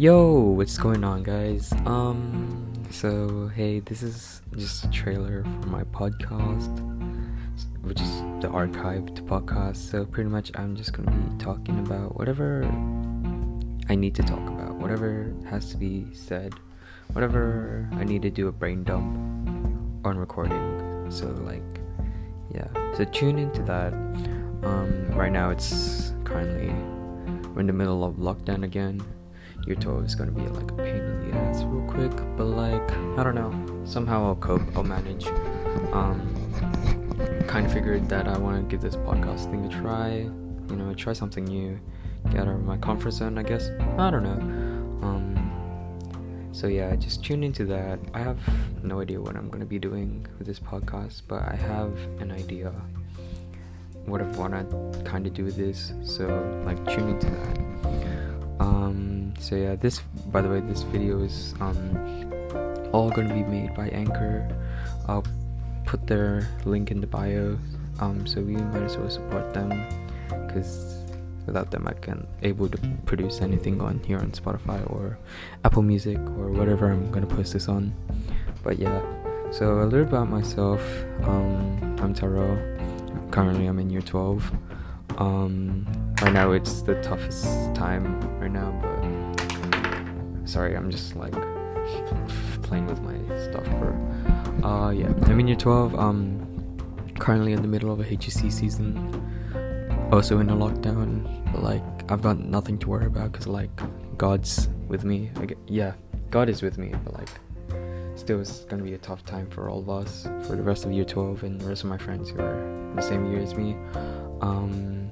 Yo, 0.00 0.32
what's 0.32 0.78
going 0.78 1.04
on, 1.04 1.22
guys? 1.22 1.74
Um, 1.84 2.72
so 2.90 3.48
hey, 3.54 3.80
this 3.80 4.02
is 4.02 4.40
just 4.56 4.82
a 4.86 4.90
trailer 4.90 5.44
for 5.60 5.68
my 5.68 5.84
podcast, 5.84 6.74
which 7.82 8.00
is 8.00 8.10
the 8.40 8.48
archived 8.48 9.20
podcast. 9.26 9.76
So 9.76 10.06
pretty 10.06 10.30
much, 10.30 10.52
I'm 10.54 10.74
just 10.74 10.94
gonna 10.94 11.10
be 11.10 11.36
talking 11.36 11.78
about 11.80 12.16
whatever 12.16 12.64
I 13.90 13.94
need 13.94 14.14
to 14.14 14.22
talk 14.22 14.40
about, 14.48 14.76
whatever 14.76 15.34
has 15.50 15.70
to 15.72 15.76
be 15.76 16.06
said, 16.14 16.54
whatever 17.12 17.86
I 17.92 18.04
need 18.04 18.22
to 18.22 18.30
do 18.30 18.48
a 18.48 18.52
brain 18.52 18.84
dump 18.84 19.04
on 20.06 20.16
recording. 20.16 21.10
So 21.10 21.26
like, 21.44 21.78
yeah. 22.54 22.68
So 22.96 23.04
tune 23.04 23.38
into 23.38 23.62
that. 23.64 23.92
Um, 24.62 25.10
right 25.10 25.30
now 25.30 25.50
it's 25.50 26.14
currently 26.24 26.72
we're 27.50 27.60
in 27.60 27.66
the 27.66 27.74
middle 27.74 28.02
of 28.02 28.14
lockdown 28.14 28.64
again 28.64 29.02
your 29.66 29.76
toe 29.76 29.98
is 30.00 30.14
gonna 30.14 30.30
be 30.30 30.42
like 30.42 30.70
a 30.70 30.74
pain 30.74 30.96
in 30.96 31.30
the 31.30 31.36
ass 31.36 31.62
real 31.64 31.86
quick 31.88 32.10
but 32.36 32.44
like 32.44 32.90
i 33.18 33.22
don't 33.22 33.34
know. 33.34 33.52
Somehow 33.84 34.24
i'll 34.26 34.36
cope 34.36 34.62
i'll 34.76 34.82
manage. 34.82 35.26
Um 35.92 36.26
kind 37.46 37.66
of 37.66 37.72
figured 37.72 38.08
that 38.08 38.28
i 38.28 38.38
want 38.38 38.56
to 38.56 38.70
give 38.70 38.80
this 38.80 38.96
podcast 38.96 39.50
thing 39.50 39.64
a 39.64 39.68
try. 39.68 40.18
You 40.70 40.76
know 40.76 40.94
try 40.94 41.12
something 41.12 41.44
new. 41.44 41.78
Get 42.30 42.40
out 42.40 42.48
of 42.48 42.64
my 42.64 42.76
comfort 42.78 43.12
zone 43.12 43.38
i 43.38 43.42
guess. 43.42 43.70
I 43.98 44.10
don't 44.10 44.22
know. 44.22 44.40
Um 45.06 46.48
so 46.52 46.66
yeah 46.66 46.94
just 46.96 47.24
tune 47.24 47.42
into 47.44 47.64
that. 47.66 47.98
I 48.14 48.20
have 48.20 48.38
no 48.82 49.00
idea 49.00 49.20
what 49.20 49.36
i'm 49.36 49.48
going 49.48 49.60
to 49.60 49.66
be 49.66 49.78
doing 49.78 50.26
with 50.38 50.46
this 50.46 50.58
podcast 50.58 51.22
but 51.28 51.42
i 51.42 51.54
have 51.54 51.96
an 52.20 52.30
idea. 52.32 52.72
What 54.06 54.22
i 54.22 54.24
want 54.38 54.54
to 54.54 55.02
kind 55.04 55.26
of 55.26 55.34
do 55.34 55.44
with 55.44 55.56
this 55.56 55.92
so 56.02 56.26
like 56.64 56.78
tune 56.86 57.10
into 57.10 57.26
that 57.26 58.09
so 59.40 59.56
yeah 59.56 59.74
this 59.74 60.00
by 60.30 60.42
the 60.42 60.48
way 60.48 60.60
this 60.60 60.82
video 60.82 61.22
is 61.22 61.54
um 61.60 62.30
all 62.92 63.10
gonna 63.10 63.32
be 63.32 63.42
made 63.42 63.74
by 63.74 63.88
anchor. 63.88 64.46
I'll 65.08 65.24
put 65.86 66.06
their 66.06 66.48
link 66.64 66.90
in 66.90 67.00
the 67.00 67.06
bio. 67.06 67.58
Um 68.00 68.26
so 68.26 68.40
we 68.40 68.56
might 68.56 68.82
as 68.82 68.96
well 68.96 69.10
support 69.10 69.54
them 69.54 69.70
because 70.46 70.96
without 71.46 71.70
them 71.70 71.88
i 71.88 71.92
can't 71.94 72.28
able 72.42 72.68
to 72.68 72.78
produce 73.06 73.40
anything 73.40 73.80
on 73.80 73.98
here 74.06 74.18
on 74.18 74.30
spotify 74.30 74.78
or 74.92 75.18
apple 75.64 75.82
music 75.82 76.18
or 76.38 76.52
whatever 76.52 76.92
i'm 76.92 77.10
gonna 77.10 77.26
post 77.26 77.52
this 77.52 77.68
on. 77.68 77.94
But 78.62 78.78
yeah. 78.78 79.00
So 79.50 79.80
a 79.82 79.84
little 79.84 80.06
about 80.06 80.28
myself. 80.28 80.82
Um 81.22 81.96
i'm 82.00 82.14
taro. 82.14 82.58
Currently 83.30 83.66
i'm 83.66 83.78
in 83.78 83.90
year 83.90 84.02
12 84.02 84.52
um 85.18 85.86
right 86.22 86.32
now 86.32 86.52
it's 86.52 86.82
the 86.82 86.94
toughest 87.02 87.44
time 87.74 88.20
right 88.40 88.50
now 88.50 88.70
but 88.80 89.09
sorry 90.50 90.74
i'm 90.76 90.90
just 90.90 91.14
like 91.14 91.32
playing 92.62 92.86
with 92.86 93.00
my 93.02 93.14
stuff 93.38 93.64
bro. 93.78 93.90
Uh 94.68 94.90
yeah. 94.90 95.06
I'm 95.26 95.38
in 95.40 95.46
year 95.46 95.56
12 95.56 95.94
um 95.94 96.46
currently 97.18 97.52
in 97.52 97.62
the 97.62 97.68
middle 97.68 97.92
of 97.92 98.00
a 98.00 98.04
HSC 98.04 98.52
season. 98.52 98.88
Also 100.12 100.38
in 100.40 100.50
a 100.50 100.56
lockdown 100.56 101.08
but 101.52 101.62
like 101.62 101.82
i've 102.10 102.20
got 102.20 102.38
nothing 102.40 102.78
to 102.78 102.88
worry 102.88 103.06
about 103.06 103.30
because 103.32 103.46
like 103.46 103.70
god's 104.18 104.68
with 104.88 105.04
me. 105.04 105.30
Yeah 105.66 105.92
god 106.30 106.48
is 106.48 106.62
with 106.62 106.78
me 106.78 106.92
but 107.04 107.14
like 107.14 107.28
still 108.16 108.40
it's 108.40 108.64
gonna 108.64 108.82
be 108.82 108.94
a 108.94 108.98
tough 108.98 109.24
time 109.24 109.48
for 109.50 109.70
all 109.70 109.78
of 109.78 109.88
us 109.88 110.24
for 110.46 110.56
the 110.56 110.62
rest 110.62 110.84
of 110.84 110.90
year 110.92 111.04
12 111.04 111.44
and 111.44 111.60
the 111.60 111.66
rest 111.66 111.84
of 111.84 111.88
my 111.88 111.98
friends 111.98 112.30
who 112.30 112.40
are 112.40 112.92
the 112.96 113.02
same 113.02 113.30
year 113.30 113.40
as 113.40 113.54
me. 113.54 113.76
Um 114.40 115.10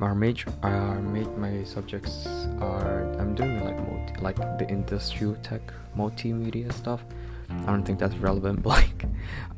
our 0.00 0.14
major 0.14 0.50
our 0.62 1.02
ma- 1.02 1.36
my 1.36 1.62
subjects 1.62 2.26
are 2.60 3.02
i'm 3.20 3.34
doing 3.34 3.62
like 3.62 3.78
like 4.22 4.36
the 4.58 4.66
industrial 4.68 5.34
tech 5.36 5.60
multimedia 5.96 6.72
stuff 6.72 7.04
i 7.50 7.66
don't 7.66 7.84
think 7.84 7.98
that's 7.98 8.14
relevant 8.16 8.62
but 8.62 8.70
like 8.70 9.04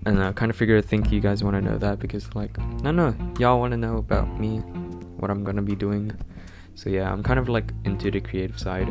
and 0.06 0.22
i 0.22 0.32
kind 0.32 0.50
of 0.50 0.56
figure 0.56 0.78
i 0.78 0.80
think 0.80 1.12
you 1.12 1.20
guys 1.20 1.44
want 1.44 1.54
to 1.54 1.60
know 1.60 1.78
that 1.78 1.98
because 1.98 2.34
like 2.34 2.56
no 2.82 2.90
no 2.90 3.14
y'all 3.38 3.58
want 3.60 3.72
to 3.72 3.76
know 3.76 3.96
about 3.96 4.38
me 4.40 4.58
what 5.18 5.30
i'm 5.30 5.44
gonna 5.44 5.62
be 5.62 5.76
doing. 5.76 6.10
So 6.74 6.90
yeah 6.90 7.12
i'm 7.12 7.22
kind 7.22 7.38
of 7.38 7.48
like 7.48 7.70
into 7.84 8.10
the 8.10 8.20
creative 8.20 8.58
side. 8.58 8.88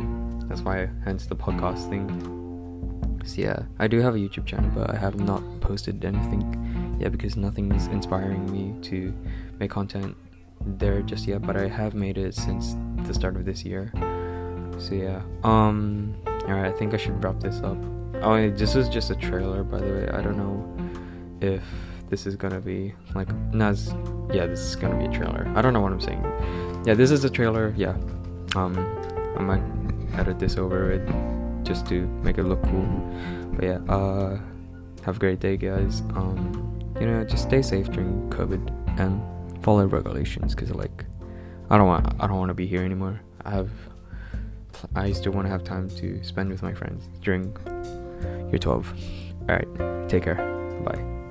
That's 0.48 0.62
why 0.62 0.88
hence 1.04 1.26
the 1.26 1.34
podcast 1.36 1.90
thing. 1.90 2.08
So 3.24 3.42
yeah 3.42 3.64
i 3.78 3.86
do 3.86 4.00
have 4.00 4.14
a 4.14 4.18
youtube 4.18 4.46
channel 4.46 4.70
but 4.74 4.90
i 4.90 4.96
have 4.96 5.20
not 5.20 5.42
posted 5.60 6.04
anything 6.04 6.96
yet 7.00 7.12
because 7.12 7.36
nothing 7.36 7.70
is 7.72 7.86
inspiring 7.88 8.50
me 8.50 8.74
to 8.88 9.14
make 9.58 9.70
content 9.70 10.16
there 10.66 11.02
just 11.02 11.26
yet, 11.26 11.42
but 11.42 11.56
I 11.56 11.68
have 11.68 11.94
made 11.94 12.18
it 12.18 12.34
since 12.34 12.76
the 13.06 13.14
start 13.14 13.36
of 13.36 13.44
this 13.44 13.64
year. 13.64 13.92
So 14.82 14.94
yeah. 14.96 15.22
Um 15.44 16.14
alright, 16.26 16.66
I 16.66 16.72
think 16.76 16.92
I 16.92 16.96
should 16.96 17.22
wrap 17.22 17.38
this 17.38 17.60
up. 17.60 17.78
Oh 18.20 18.50
this 18.50 18.74
is 18.74 18.88
just 18.88 19.10
a 19.10 19.14
trailer 19.14 19.62
by 19.62 19.78
the 19.78 19.92
way. 19.92 20.08
I 20.08 20.20
don't 20.20 20.36
know 20.36 20.58
if 21.40 21.62
this 22.10 22.26
is 22.26 22.34
gonna 22.34 22.60
be 22.60 22.92
like 23.14 23.32
Nas 23.54 23.94
yeah, 24.32 24.46
this 24.46 24.58
is 24.58 24.74
gonna 24.74 24.98
be 24.98 25.04
a 25.04 25.12
trailer. 25.18 25.50
I 25.54 25.62
don't 25.62 25.72
know 25.72 25.80
what 25.80 25.92
I'm 25.92 26.00
saying. 26.00 26.22
Yeah, 26.84 26.94
this 26.94 27.12
is 27.12 27.24
a 27.24 27.30
trailer, 27.30 27.72
yeah. 27.76 27.96
Um 28.56 28.76
I 29.38 29.42
might 29.42 29.62
edit 30.18 30.40
this 30.40 30.56
over 30.56 30.90
it 30.90 31.06
just 31.62 31.86
to 31.86 32.06
make 32.24 32.38
it 32.38 32.44
look 32.44 32.62
cool. 32.64 32.88
But 33.54 33.64
yeah, 33.64 33.78
uh 33.88 34.40
have 35.04 35.16
a 35.16 35.20
great 35.20 35.38
day 35.38 35.56
guys. 35.56 36.00
Um 36.16 36.58
you 37.00 37.06
know, 37.06 37.22
just 37.24 37.44
stay 37.44 37.62
safe 37.62 37.88
during 37.92 38.28
COVID 38.30 38.98
and 38.98 39.22
follow 39.62 39.86
regulations 39.86 40.56
because 40.56 40.72
like 40.72 41.04
I 41.70 41.78
don't 41.78 41.86
want 41.86 42.12
I 42.18 42.26
don't 42.26 42.38
want 42.38 42.50
to 42.50 42.54
be 42.54 42.66
here 42.66 42.82
anymore. 42.82 43.20
I 43.44 43.50
have 43.52 43.70
I 44.94 45.12
still 45.12 45.32
want 45.32 45.46
to 45.46 45.50
have 45.50 45.64
time 45.64 45.88
to 45.90 46.22
spend 46.24 46.50
with 46.50 46.62
my 46.62 46.74
friends 46.74 47.08
during 47.22 47.56
year 48.50 48.58
12. 48.58 48.94
All 49.48 49.56
right, 49.56 50.08
take 50.08 50.24
care. 50.24 50.36
Bye. 50.84 51.21